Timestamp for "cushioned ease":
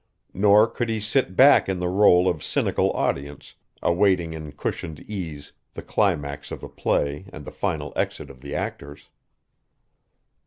4.51-5.53